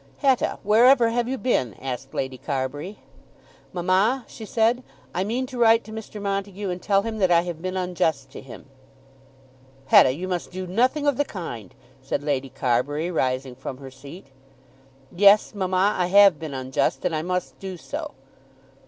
[0.17, 2.97] "Hetta, wherever have you been?" asked Lady Carbury.
[3.71, 4.81] "Mamma," she said,
[5.13, 6.19] "I mean to write to Mr.
[6.19, 8.65] Montague and tell him that I have been unjust to him."
[9.85, 14.25] "Hetta, you must do nothing of the kind," said Lady Carbury, rising from her seat.
[15.15, 15.93] "Yes, mamma.
[15.95, 18.15] I have been unjust, and I must do so."